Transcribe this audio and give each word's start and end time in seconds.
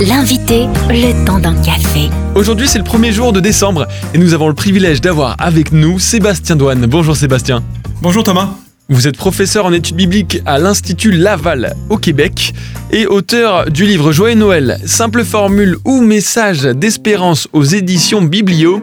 L'invité, 0.00 0.66
le 0.90 1.26
temps 1.26 1.40
d'un 1.40 1.60
café. 1.60 2.08
Aujourd'hui, 2.36 2.68
c'est 2.68 2.78
le 2.78 2.84
premier 2.84 3.10
jour 3.10 3.32
de 3.32 3.40
décembre 3.40 3.88
et 4.14 4.18
nous 4.18 4.32
avons 4.32 4.46
le 4.46 4.54
privilège 4.54 5.00
d'avoir 5.00 5.34
avec 5.40 5.72
nous 5.72 5.98
Sébastien 5.98 6.54
Douane. 6.54 6.86
Bonjour 6.86 7.16
Sébastien. 7.16 7.64
Bonjour 8.00 8.22
Thomas. 8.22 8.50
Vous 8.88 9.08
êtes 9.08 9.16
professeur 9.16 9.66
en 9.66 9.72
études 9.72 9.96
bibliques 9.96 10.40
à 10.46 10.60
l'Institut 10.60 11.10
Laval 11.10 11.74
au 11.90 11.98
Québec 11.98 12.54
et 12.92 13.06
auteur 13.06 13.68
du 13.70 13.86
livre 13.86 14.12
Joyeux 14.12 14.36
Noël, 14.36 14.78
simple 14.86 15.24
formule 15.24 15.76
ou 15.84 16.00
message 16.00 16.62
d'espérance 16.62 17.48
aux 17.52 17.64
éditions 17.64 18.22
Biblio. 18.22 18.80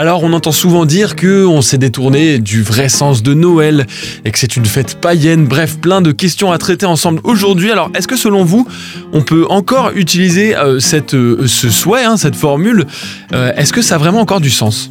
Alors 0.00 0.22
on 0.22 0.32
entend 0.32 0.50
souvent 0.50 0.86
dire 0.86 1.14
que 1.14 1.44
on 1.44 1.60
s'est 1.60 1.76
détourné 1.76 2.38
du 2.38 2.62
vrai 2.62 2.88
sens 2.88 3.22
de 3.22 3.34
Noël 3.34 3.86
et 4.24 4.30
que 4.30 4.38
c'est 4.38 4.56
une 4.56 4.64
fête 4.64 4.98
païenne. 4.98 5.44
Bref, 5.44 5.76
plein 5.76 6.00
de 6.00 6.10
questions 6.10 6.52
à 6.52 6.56
traiter 6.56 6.86
ensemble 6.86 7.20
aujourd'hui. 7.22 7.70
Alors 7.70 7.90
est-ce 7.94 8.08
que 8.08 8.16
selon 8.16 8.42
vous, 8.42 8.66
on 9.12 9.20
peut 9.20 9.44
encore 9.50 9.90
utiliser 9.94 10.56
euh, 10.56 10.78
euh, 11.12 11.46
ce 11.46 11.68
souhait, 11.68 12.04
hein, 12.04 12.16
cette 12.16 12.34
formule 12.34 12.86
euh, 13.34 13.52
Est-ce 13.58 13.74
que 13.74 13.82
ça 13.82 13.96
a 13.96 13.98
vraiment 13.98 14.20
encore 14.20 14.40
du 14.40 14.48
sens? 14.48 14.90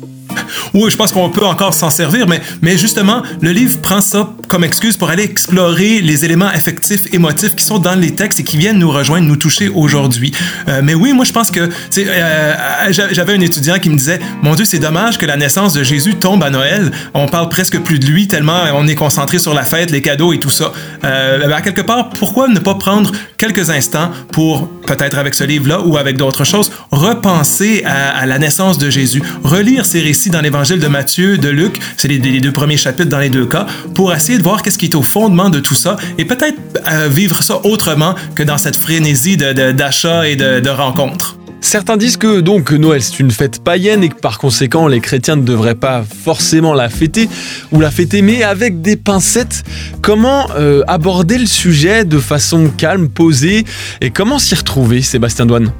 Oui, 0.75 0.91
je 0.91 0.95
pense 0.95 1.11
qu'on 1.11 1.31
peut 1.31 1.43
encore 1.43 1.73
s'en 1.73 1.89
servir, 1.89 2.27
mais, 2.27 2.39
mais 2.61 2.77
justement, 2.77 3.23
le 3.41 3.51
livre 3.51 3.79
prend 3.81 4.01
ça 4.01 4.35
comme 4.49 4.63
excuse 4.63 4.97
pour 4.97 5.09
aller 5.09 5.23
explorer 5.23 6.01
les 6.01 6.25
éléments 6.25 6.47
affectifs, 6.47 7.13
émotifs 7.13 7.55
qui 7.55 7.63
sont 7.63 7.79
dans 7.79 7.95
les 7.95 8.15
textes 8.15 8.39
et 8.39 8.43
qui 8.43 8.57
viennent 8.57 8.79
nous 8.79 8.91
rejoindre, 8.91 9.27
nous 9.27 9.37
toucher 9.37 9.69
aujourd'hui. 9.69 10.33
Euh, 10.67 10.81
mais 10.83 10.95
oui, 10.95 11.13
moi, 11.13 11.23
je 11.23 11.31
pense 11.31 11.51
que 11.51 11.69
euh, 11.97 12.53
j'avais 12.89 13.33
un 13.33 13.41
étudiant 13.41 13.79
qui 13.79 13.89
me 13.89 13.95
disait, 13.95 14.19
mon 14.41 14.55
Dieu, 14.55 14.65
c'est 14.65 14.79
dommage 14.79 15.17
que 15.17 15.25
la 15.25 15.37
naissance 15.37 15.73
de 15.73 15.83
Jésus 15.83 16.15
tombe 16.15 16.43
à 16.43 16.49
Noël. 16.49 16.91
On 17.13 17.27
parle 17.27 17.47
presque 17.49 17.79
plus 17.79 17.99
de 17.99 18.07
lui 18.07 18.27
tellement 18.27 18.63
on 18.73 18.87
est 18.87 18.95
concentré 18.95 19.39
sur 19.39 19.53
la 19.53 19.63
fête, 19.63 19.91
les 19.91 20.01
cadeaux 20.01 20.33
et 20.33 20.39
tout 20.39 20.49
ça. 20.49 20.71
Euh, 21.03 21.39
ben, 21.39 21.51
à 21.51 21.61
quelque 21.61 21.81
part, 21.81 22.09
pourquoi 22.09 22.47
ne 22.47 22.59
pas 22.59 22.75
prendre 22.75 23.11
quelques 23.37 23.69
instants 23.69 24.11
pour, 24.31 24.67
peut-être 24.81 25.17
avec 25.17 25.35
ce 25.35 25.43
livre-là 25.43 25.81
ou 25.81 25.97
avec 25.97 26.17
d'autres 26.17 26.43
choses, 26.43 26.71
repenser 26.91 27.83
à, 27.85 28.25
la 28.25 28.39
naissance 28.39 28.77
de 28.77 28.89
Jésus, 28.89 29.21
relire 29.43 29.85
ces 29.85 30.01
récits 30.01 30.29
dans 30.29 30.41
l'évangile 30.41 30.79
de 30.79 30.87
Matthieu, 30.87 31.37
de 31.37 31.49
Luc, 31.49 31.79
c'est 31.97 32.07
les, 32.07 32.17
deux 32.17 32.51
premiers 32.51 32.77
chapitres 32.77 33.09
dans 33.09 33.19
les 33.19 33.29
deux 33.29 33.45
cas, 33.45 33.65
pour 33.93 34.13
essayer 34.13 34.38
de 34.39 34.43
voir 34.43 34.63
qu'est-ce 34.63 34.77
qui 34.77 34.85
est 34.85 34.95
au 34.95 35.03
fondement 35.03 35.49
de 35.49 35.59
tout 35.59 35.75
ça 35.75 35.97
et 36.17 36.25
peut-être 36.25 36.57
euh, 36.91 37.07
vivre 37.07 37.43
ça 37.43 37.59
autrement 37.63 38.15
que 38.35 38.43
dans 38.43 38.57
cette 38.57 38.75
frénésie 38.75 39.37
d'achat 39.37 40.27
et 40.27 40.35
de, 40.35 40.59
de 40.59 40.69
rencontres. 40.69 41.37
Certains 41.61 41.97
disent 41.97 42.17
que 42.17 42.39
donc 42.39 42.71
Noël 42.71 43.03
c'est 43.03 43.19
une 43.19 43.31
fête 43.31 43.61
païenne 43.61 44.03
et 44.03 44.09
que 44.09 44.15
par 44.15 44.39
conséquent 44.39 44.87
les 44.87 45.01
chrétiens 45.01 45.35
ne 45.35 45.43
devraient 45.43 45.75
pas 45.75 46.03
forcément 46.03 46.73
la 46.73 46.89
fêter 46.89 47.29
ou 47.71 47.81
la 47.81 47.91
fêter 47.91 48.21
mais 48.21 48.43
avec 48.43 48.81
des 48.81 48.95
pincettes. 48.95 49.63
Comment 50.01 50.47
euh, 50.57 50.83
aborder 50.87 51.37
le 51.37 51.45
sujet 51.45 52.05
de 52.05 52.17
façon 52.17 52.69
calme, 52.75 53.09
posée 53.09 53.65
et 53.99 54.09
comment 54.09 54.39
s'y 54.39 54.55
retrouver 54.55 55.01
Sébastien 55.01 55.45
Douane? 55.45 55.71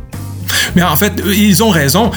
Mais 0.75 0.83
en 0.83 0.95
fait, 0.95 1.14
ils 1.25 1.64
ont 1.64 1.69
raison. 1.69 2.11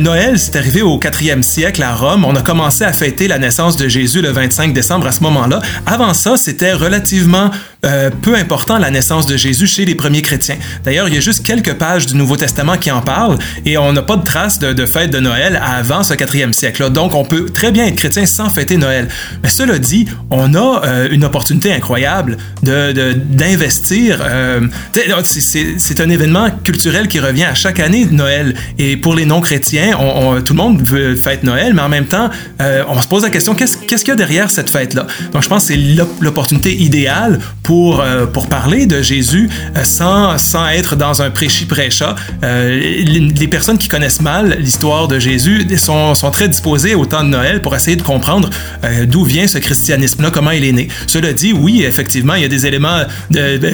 Noël, 0.00 0.38
c'est 0.38 0.56
arrivé 0.56 0.82
au 0.82 0.98
4e 0.98 1.42
siècle 1.42 1.82
à 1.82 1.94
Rome. 1.94 2.24
On 2.24 2.34
a 2.36 2.42
commencé 2.42 2.84
à 2.84 2.92
fêter 2.92 3.28
la 3.28 3.38
naissance 3.38 3.76
de 3.76 3.88
Jésus 3.88 4.22
le 4.22 4.30
25 4.30 4.72
décembre 4.72 5.06
à 5.06 5.12
ce 5.12 5.22
moment-là. 5.22 5.60
Avant 5.86 6.14
ça, 6.14 6.36
c'était 6.36 6.72
relativement 6.72 7.50
euh, 7.84 8.10
peu 8.10 8.34
important 8.34 8.78
la 8.78 8.90
naissance 8.90 9.26
de 9.26 9.36
Jésus 9.36 9.66
chez 9.66 9.84
les 9.84 9.94
premiers 9.94 10.22
chrétiens. 10.22 10.56
D'ailleurs, 10.84 11.08
il 11.08 11.14
y 11.14 11.18
a 11.18 11.20
juste 11.20 11.44
quelques 11.44 11.74
pages 11.74 12.06
du 12.06 12.16
Nouveau 12.16 12.36
Testament 12.36 12.78
qui 12.78 12.90
en 12.90 13.02
parlent 13.02 13.38
et 13.66 13.76
on 13.76 13.92
n'a 13.92 14.02
pas 14.02 14.16
de 14.16 14.24
traces 14.24 14.58
de, 14.58 14.86
fête 14.86 15.10
de 15.10 15.18
Noël 15.18 15.60
avant 15.62 16.02
ce 16.02 16.14
4e 16.14 16.52
siècle-là. 16.52 16.90
Donc, 16.90 17.14
on 17.14 17.24
peut 17.24 17.46
très 17.46 17.72
bien 17.72 17.86
être 17.86 17.96
chrétien 17.96 18.26
sans 18.26 18.48
fêter 18.48 18.76
Noël. 18.76 19.08
Mais 19.42 19.48
cela 19.48 19.78
dit, 19.78 20.06
on 20.30 20.54
a 20.54 20.82
euh, 20.84 21.08
une 21.10 21.24
opportunité 21.24 21.72
incroyable 21.72 22.38
d'investir. 22.62 24.18
De, 24.18 24.24
euh, 24.26 25.22
c'est 25.24 26.00
un 26.00 26.10
événement 26.10 26.48
culturel 26.62 27.08
qui 27.08 27.20
revient 27.20 27.44
à 27.44 27.54
chaque 27.54 27.80
année 27.80 28.06
Noël. 28.10 28.54
Et 28.78 28.96
pour 28.96 29.14
les 29.14 29.26
non-chrétiens, 29.26 29.98
on, 29.98 30.40
tout 30.40 30.54
le 30.54 30.58
monde 30.58 30.82
veut 30.82 31.16
fête 31.16 31.42
Noël, 31.42 31.74
mais 31.74 31.82
en 31.82 31.88
même 31.88 32.06
temps, 32.06 32.30
on 32.60 33.00
se 33.00 33.08
pose 33.08 33.22
la 33.22 33.30
question 33.30 33.54
qu'est-ce 33.54 33.76
qu'il 33.76 34.08
y 34.08 34.10
a 34.10 34.16
derrière 34.16 34.50
cette 34.50 34.70
fête-là? 34.70 35.06
Donc, 35.32 35.42
je 35.42 35.48
pense 35.48 35.68
que 35.68 35.74
c'est 35.74 35.80
l'opportunité 36.20 36.74
idéale 36.74 37.40
pour, 37.62 37.73
euh, 38.00 38.26
pour 38.26 38.48
parler 38.48 38.86
de 38.86 39.02
Jésus 39.02 39.48
euh, 39.76 39.84
sans, 39.84 40.38
sans 40.38 40.68
être 40.68 40.96
dans 40.96 41.22
un 41.22 41.30
prêchi-prêcha. 41.30 42.14
les, 42.42 43.48
personnes 43.48 43.78
qui 43.78 43.88
connaissent 43.88 44.20
mal 44.20 44.56
l'histoire 44.58 45.06
de 45.06 45.18
Jésus 45.18 45.66
sont, 45.76 46.14
très 46.32 46.48
disposées 46.48 46.94
au 46.94 47.04
temps 47.06 47.22
de 47.22 47.28
Noël 47.28 47.62
pour 47.62 47.76
essayer 47.76 47.96
de 47.96 48.02
comprendre 48.02 48.50
d'où 49.06 49.24
vient 49.24 49.46
ce 49.46 49.58
christianisme-là, 49.58 50.30
comment 50.30 50.50
il 50.50 50.64
est 50.64 50.72
né. 50.72 50.88
Cela 51.06 51.32
dit, 51.32 51.52
oui, 51.52 51.84
effectivement, 51.84 52.34
il 52.34 52.42
y 52.42 52.44
a 52.44 52.48
des 52.48 52.66
éléments 52.66 53.02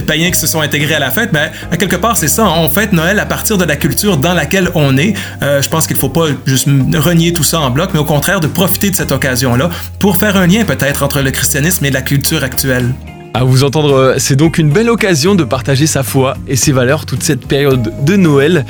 païens 0.07 0.31
qui 0.31 0.39
se 0.39 0.47
sont 0.47 0.61
intégrés 0.61 0.95
à 0.95 0.99
la 0.99 1.11
fête, 1.11 1.31
mais 1.33 1.51
à 1.71 1.77
quelque 1.77 1.97
part, 1.97 2.17
c'est 2.17 2.29
ça. 2.29 2.45
On 2.49 2.69
fête 2.69 2.93
Noël 2.93 3.19
à 3.19 3.27
partir 3.27 3.57
de 3.59 3.65
la 3.65 3.77
culture 3.77 4.17
dans 4.17 4.35
laquelle 4.35 4.71
on 4.75 4.97
est. 4.97 5.15
Euh, 5.43 5.63
je 5.63 5.69
pense 5.69 5.87
qu'il 5.87 5.97
ne 5.97 6.01
faut 6.01 6.09
pas 6.09 6.27
juste 6.47 6.69
renier 6.95 7.33
tout 7.33 7.45
ça 7.45 7.61
en 7.61 7.71
bloc, 7.71 7.91
mais 7.93 8.01
au 8.01 8.05
contraire 8.05 8.41
de 8.41 8.47
profiter 8.47 8.91
de 8.91 8.97
cette 8.97 9.13
occasion-là 9.13 9.71
pour 9.99 10.17
faire 10.17 10.37
un 10.37 10.47
lien 10.47 10.65
peut-être 10.65 11.03
entre 11.03 11.21
le 11.21 11.31
christianisme 11.31 11.85
et 11.85 11.91
la 11.91 12.03
culture 12.03 12.45
actuelle. 12.45 12.93
À 13.33 13.45
vous 13.45 13.63
entendre, 13.63 13.95
euh, 13.95 14.15
c'est 14.19 14.35
donc 14.35 14.59
une 14.59 14.71
belle 14.71 14.91
occasion 14.91 15.37
de 15.37 15.45
partager 15.45 15.87
sa 15.87 16.03
foi 16.03 16.35
et 16.49 16.57
ses 16.57 16.73
valeurs 16.73 17.07
toute 17.07 17.23
cette 17.23 17.47
période 17.47 18.05
de 18.05 18.17
Noël. 18.17 18.67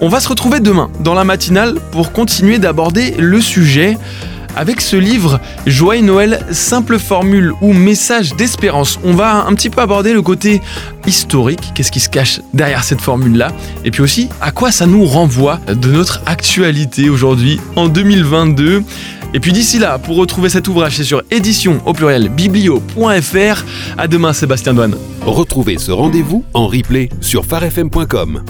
On 0.00 0.08
va 0.08 0.18
se 0.20 0.28
retrouver 0.30 0.60
demain 0.60 0.90
dans 1.00 1.12
la 1.12 1.24
matinale 1.24 1.74
pour 1.92 2.12
continuer 2.12 2.58
d'aborder 2.58 3.10
le 3.18 3.40
sujet 3.42 3.98
avec 4.56 4.80
ce 4.80 4.96
livre 4.96 5.40
Joyeux 5.66 6.04
Noël, 6.04 6.44
simple 6.50 6.98
formule 6.98 7.52
ou 7.60 7.72
message 7.72 8.34
d'espérance. 8.34 8.98
On 9.04 9.14
va 9.14 9.46
un 9.46 9.54
petit 9.54 9.70
peu 9.70 9.80
aborder 9.80 10.12
le 10.12 10.22
côté 10.22 10.60
historique, 11.06 11.72
qu'est-ce 11.74 11.92
qui 11.92 12.00
se 12.00 12.08
cache 12.08 12.40
derrière 12.54 12.84
cette 12.84 13.00
formule-là, 13.00 13.52
et 13.84 13.90
puis 13.90 14.02
aussi 14.02 14.28
à 14.40 14.50
quoi 14.50 14.70
ça 14.70 14.86
nous 14.86 15.04
renvoie 15.04 15.60
de 15.66 15.90
notre 15.90 16.22
actualité 16.26 17.08
aujourd'hui 17.08 17.60
en 17.76 17.88
2022. 17.88 18.82
Et 19.34 19.40
puis 19.40 19.52
d'ici 19.52 19.78
là, 19.78 19.98
pour 19.98 20.16
retrouver 20.16 20.48
cet 20.48 20.68
ouvrage, 20.68 20.96
c'est 20.96 21.04
sur 21.04 21.22
édition 21.30 21.80
au 21.84 21.92
pluriel 21.92 22.28
biblio.fr. 22.30 23.64
À 23.98 24.08
demain, 24.08 24.32
Sébastien 24.32 24.74
Douane. 24.74 24.96
Retrouvez 25.26 25.78
ce 25.78 25.92
rendez-vous 25.92 26.44
en 26.54 26.66
replay 26.66 27.10
sur 27.20 27.44
farfm.com. 27.44 28.42